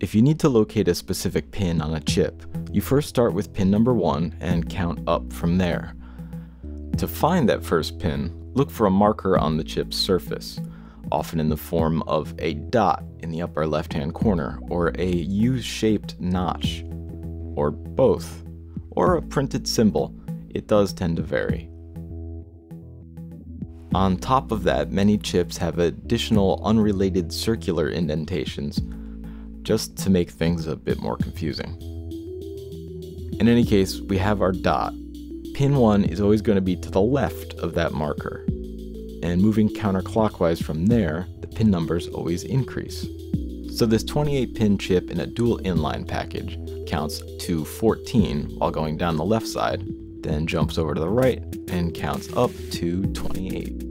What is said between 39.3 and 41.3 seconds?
moving counterclockwise from there,